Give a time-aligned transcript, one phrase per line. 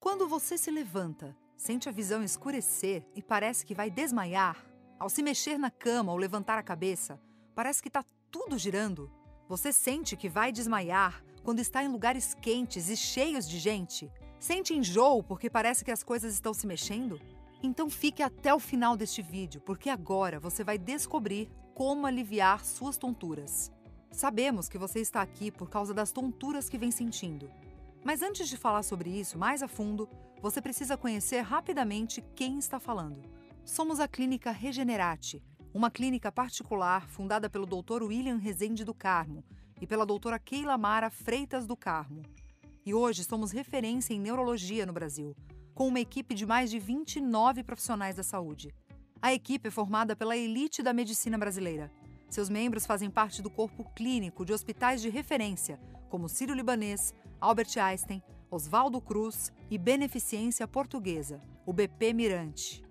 [0.00, 4.64] Quando você se levanta, sente a visão escurecer e parece que vai desmaiar,
[4.96, 7.20] ao se mexer na cama ou levantar a cabeça,
[7.52, 9.10] parece que está tudo girando.
[9.48, 14.08] Você sente que vai desmaiar quando está em lugares quentes e cheios de gente?
[14.38, 17.20] Sente enjoo porque parece que as coisas estão se mexendo?
[17.60, 22.96] Então fique até o final deste vídeo, porque agora você vai descobrir como aliviar suas
[22.96, 23.72] tonturas.
[24.12, 27.50] Sabemos que você está aqui por causa das tonturas que vem sentindo.
[28.08, 30.08] Mas antes de falar sobre isso mais a fundo,
[30.40, 33.20] você precisa conhecer rapidamente quem está falando.
[33.66, 35.42] Somos a Clínica Regenerate,
[35.74, 38.02] uma clínica particular fundada pelo Dr.
[38.04, 39.44] William Rezende do Carmo
[39.78, 42.22] e pela doutora Keila Mara Freitas do Carmo.
[42.86, 45.36] E hoje somos referência em neurologia no Brasil,
[45.74, 48.74] com uma equipe de mais de 29 profissionais da saúde.
[49.20, 51.92] A equipe é formada pela elite da medicina brasileira.
[52.30, 58.22] Seus membros fazem parte do corpo clínico de hospitais de referência, como Sírio-Libanês, Albert Einstein,
[58.50, 62.82] Oswaldo Cruz e Beneficência Portuguesa, o BP Mirante.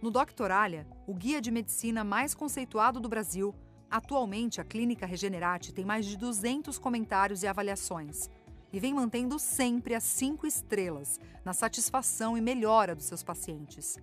[0.00, 3.54] No Doctoralia, o guia de medicina mais conceituado do Brasil,
[3.90, 8.30] atualmente a Clínica Regenerate tem mais de 200 comentários e avaliações
[8.72, 13.98] e vem mantendo sempre as cinco estrelas na satisfação e melhora dos seus pacientes.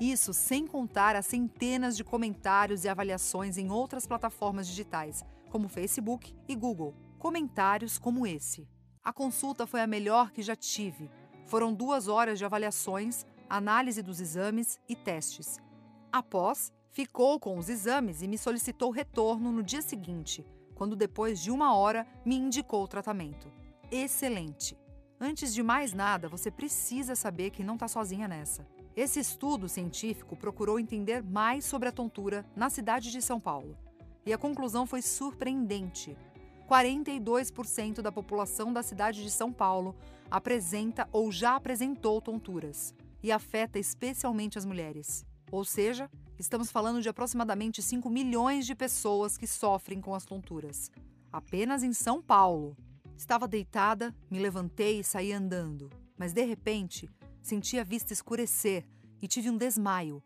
[0.00, 6.34] Isso sem contar as centenas de comentários e avaliações em outras plataformas digitais, como Facebook
[6.48, 6.94] e Google.
[7.18, 8.66] Comentários como esse.
[9.04, 11.10] A consulta foi a melhor que já tive.
[11.46, 15.58] Foram duas horas de avaliações, análise dos exames e testes.
[16.12, 21.50] Após, ficou com os exames e me solicitou retorno no dia seguinte, quando depois de
[21.50, 23.52] uma hora me indicou o tratamento.
[23.90, 24.78] Excelente!
[25.20, 28.64] Antes de mais nada, você precisa saber que não está sozinha nessa.
[28.94, 33.76] Esse estudo científico procurou entender mais sobre a tontura na cidade de São Paulo.
[34.24, 36.16] E a conclusão foi surpreendente.
[36.72, 39.94] 42% da população da cidade de São Paulo
[40.30, 45.22] apresenta ou já apresentou tonturas, e afeta especialmente as mulheres.
[45.50, 50.90] Ou seja, estamos falando de aproximadamente 5 milhões de pessoas que sofrem com as tonturas.
[51.30, 52.74] Apenas em São Paulo.
[53.18, 57.10] Estava deitada, me levantei e saí andando, mas de repente
[57.42, 58.86] senti a vista escurecer
[59.20, 60.22] e tive um desmaio.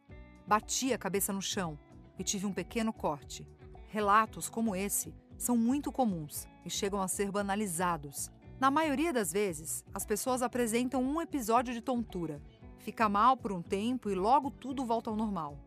[0.46, 1.76] Bati a cabeça no chão
[2.16, 3.48] e tive um pequeno corte.
[3.88, 8.30] Relatos como esse são muito comuns e chegam a ser banalizados.
[8.58, 12.40] Na maioria das vezes, as pessoas apresentam um episódio de tontura,
[12.78, 15.58] fica mal por um tempo e logo tudo volta ao normal.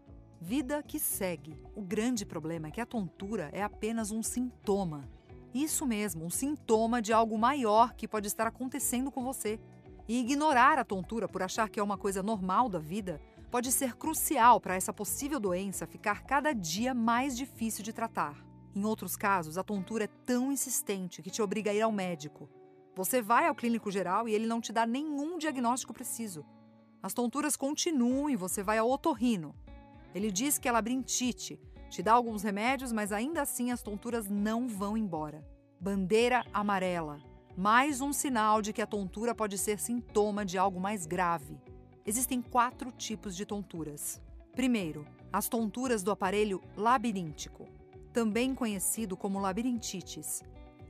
[0.42, 1.62] Vida que segue.
[1.76, 5.08] O grande problema é que a tontura é apenas um sintoma.
[5.54, 9.60] Isso mesmo, um sintoma de algo maior que pode estar acontecendo com você.
[10.08, 13.96] E ignorar a tontura por achar que é uma coisa normal da vida pode ser
[13.96, 18.49] crucial para essa possível doença ficar cada dia mais difícil de tratar.
[18.76, 22.50] Em outros casos, a tontura é tão insistente que te obriga a ir ao médico.
[22.96, 26.46] Você vai ao clínico geral e ele não te dá nenhum diagnóstico preciso.
[27.02, 29.56] As tonturas continuam e você vai ao otorrino.
[30.14, 31.60] Ele diz que é labirintite,
[31.90, 35.44] te dá alguns remédios, mas ainda assim as tonturas não vão embora.
[35.80, 37.20] Bandeira amarela.
[37.58, 41.60] Mais um sinal de que a tontura pode ser sintoma de algo mais grave.
[42.06, 44.22] Existem quatro tipos de tonturas.
[44.54, 47.68] Primeiro, as tonturas do aparelho labiríntico,
[48.14, 50.42] também conhecido como labirintites.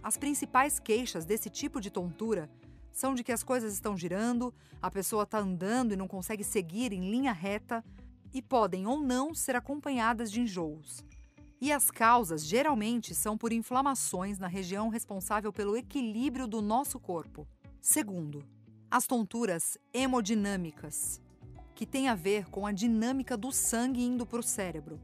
[0.02, 2.50] As principais queixas desse tipo de tontura
[2.92, 6.92] são de que as coisas estão girando, a pessoa está andando e não consegue seguir
[6.92, 7.84] em linha reta,
[8.34, 11.04] e podem ou não ser acompanhadas de enjoos.
[11.62, 17.48] E as causas geralmente são por inflamações na região responsável pelo equilíbrio do nosso corpo.
[17.82, 18.46] Segundo,
[18.90, 21.22] as tonturas hemodinâmicas,
[21.76, 25.00] que têm a ver com a dinâmica do sangue indo para o cérebro.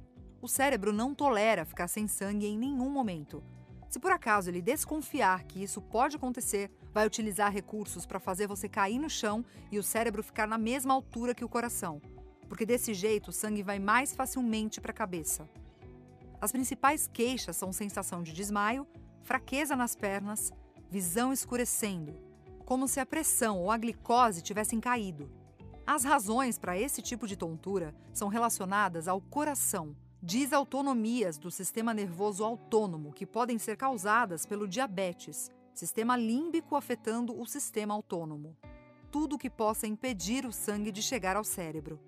[0.45, 3.43] O cérebro não tolera ficar sem sangue em nenhum momento.
[3.89, 8.69] Se por acaso ele desconfiar que isso pode acontecer, vai utilizar recursos para fazer você
[8.69, 11.99] cair no chão e o cérebro ficar na mesma altura que o coração,
[12.47, 15.49] porque desse jeito o sangue vai mais facilmente para a cabeça.
[16.39, 18.85] As principais queixas são sensação de desmaio,
[19.23, 20.53] fraqueza nas pernas,
[20.91, 22.19] visão escurecendo,
[22.65, 25.27] como se a pressão ou a glicose tivessem caído.
[25.87, 32.43] As razões para esse tipo de tontura são relacionadas ao coração desautonomias do sistema nervoso
[32.43, 38.57] autônomo que podem ser causadas pelo diabetes, sistema límbico afetando o sistema autônomo.
[39.11, 41.99] Tudo que possa impedir o sangue de chegar ao cérebro.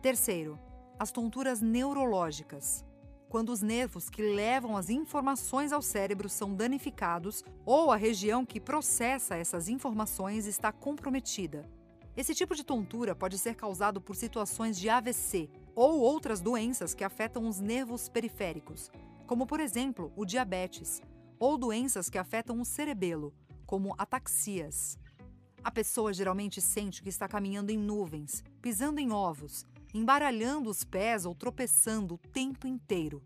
[0.00, 0.58] Terceiro,
[0.98, 2.82] as tonturas neurológicas.
[3.28, 8.58] Quando os nervos que levam as informações ao cérebro são danificados ou a região que
[8.58, 11.68] processa essas informações está comprometida.
[12.16, 17.04] Esse tipo de tontura pode ser causado por situações de AVC, ou outras doenças que
[17.04, 18.90] afetam os nervos periféricos,
[19.26, 21.00] como por exemplo o diabetes,
[21.38, 23.32] ou doenças que afetam o cerebelo,
[23.64, 24.98] como ataxias.
[25.62, 29.64] A pessoa geralmente sente que está caminhando em nuvens, pisando em ovos,
[29.94, 33.22] embaralhando os pés ou tropeçando o tempo inteiro.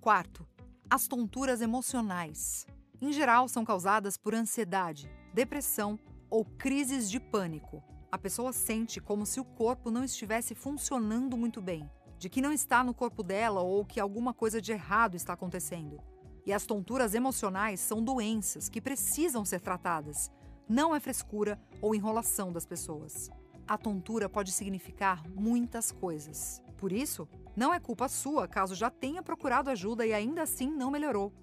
[0.00, 0.46] Quarto,
[0.90, 2.66] as tonturas emocionais.
[3.00, 5.98] Em geral, são causadas por ansiedade, depressão
[6.28, 7.82] ou crises de pânico.
[8.16, 11.86] A pessoa sente como se o corpo não estivesse funcionando muito bem,
[12.18, 16.00] de que não está no corpo dela ou que alguma coisa de errado está acontecendo.
[16.46, 20.32] E as tonturas emocionais são doenças que precisam ser tratadas.
[20.66, 23.28] Não é frescura ou enrolação das pessoas.
[23.68, 26.62] A tontura pode significar muitas coisas.
[26.78, 30.90] Por isso, não é culpa sua caso já tenha procurado ajuda e ainda assim não
[30.90, 31.34] melhorou.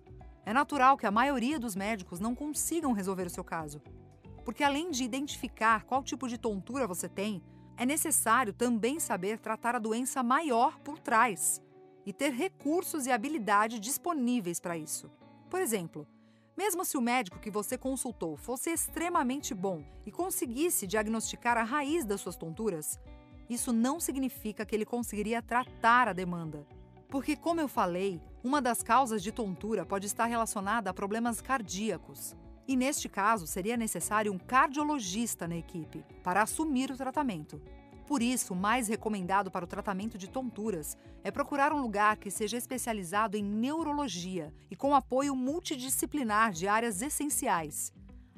[0.43, 3.79] É natural que a maioria dos médicos não consigam resolver o seu caso.
[4.43, 7.41] Porque além de identificar qual tipo de tontura você tem,
[7.77, 11.61] é necessário também saber tratar a doença maior por trás
[12.05, 15.09] e ter recursos e habilidade disponíveis para isso.
[15.49, 16.07] Por exemplo,
[16.55, 22.05] mesmo se o médico que você consultou fosse extremamente bom e conseguisse diagnosticar a raiz
[22.05, 22.99] das suas tonturas,
[23.49, 26.65] isso não significa que ele conseguiria tratar a demanda.
[27.09, 32.35] Porque, como eu falei, uma das causas de tontura pode estar relacionada a problemas cardíacos.
[32.67, 37.61] E neste caso, seria necessário um cardiologista na equipe para assumir o tratamento.
[38.07, 42.31] Por isso, o mais recomendado para o tratamento de tonturas é procurar um lugar que
[42.31, 47.93] seja especializado em neurologia e com apoio multidisciplinar de áreas essenciais.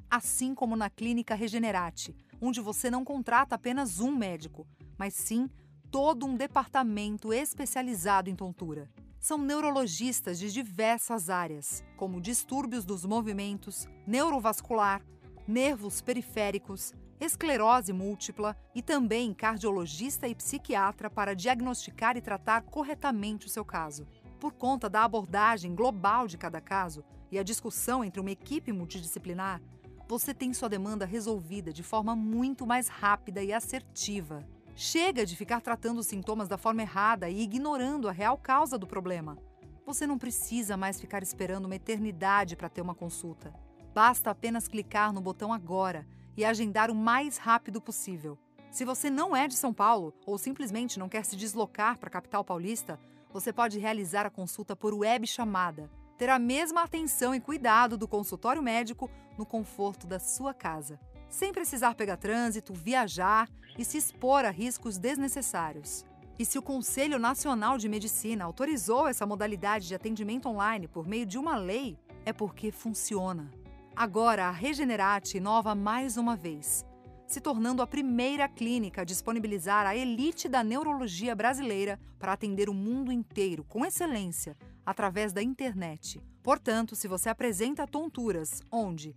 [0.09, 4.67] Assim como na Clínica Regenerate, onde você não contrata apenas um médico,
[4.97, 5.49] mas sim
[5.91, 8.89] todo um departamento especializado em tontura
[9.25, 15.03] são neurologistas de diversas áreas, como distúrbios dos movimentos, neurovascular,
[15.47, 23.49] nervos periféricos, esclerose múltipla e também cardiologista e psiquiatra para diagnosticar e tratar corretamente o
[23.49, 24.07] seu caso.
[24.39, 29.59] Por conta da abordagem global de cada caso e a discussão entre uma equipe multidisciplinar,
[30.07, 34.47] você tem sua demanda resolvida de forma muito mais rápida e assertiva.
[34.77, 38.85] Chega de ficar tratando os sintomas da forma errada e ignorando a real causa do
[38.85, 39.37] problema.
[39.85, 43.53] Você não precisa mais ficar esperando uma eternidade para ter uma consulta.
[43.93, 46.05] Basta apenas clicar no botão agora
[46.35, 48.37] e agendar o mais rápido possível.
[48.69, 52.11] Se você não é de São Paulo ou simplesmente não quer se deslocar para a
[52.11, 52.99] capital paulista,
[53.31, 55.89] você pode realizar a consulta por web chamada.
[56.17, 60.99] Ter a mesma atenção e cuidado do consultório médico no conforto da sua casa
[61.35, 66.05] sem precisar pegar trânsito, viajar e se expor a riscos desnecessários.
[66.39, 71.25] E se o Conselho Nacional de Medicina autorizou essa modalidade de atendimento online por meio
[71.25, 73.51] de uma lei, é porque funciona.
[73.93, 76.85] Agora, a Regenerate inova mais uma vez,
[77.27, 82.73] se tornando a primeira clínica a disponibilizar a elite da neurologia brasileira para atender o
[82.73, 84.55] mundo inteiro com excelência
[84.85, 86.21] através da internet.
[86.41, 89.13] Portanto, se você apresenta tonturas onde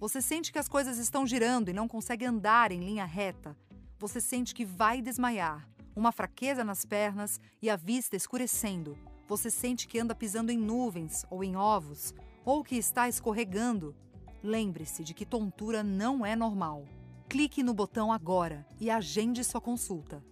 [0.00, 3.54] você sente que as coisas estão girando e não consegue andar em linha reta.
[3.98, 8.96] Você sente que vai desmaiar, uma fraqueza nas pernas e a vista escurecendo.
[9.28, 12.14] Você sente que anda pisando em nuvens ou em ovos,
[12.46, 13.94] ou que está escorregando.
[14.42, 16.86] Lembre-se de que tontura não é normal.
[17.28, 20.24] Clique no botão agora e agende sua consulta.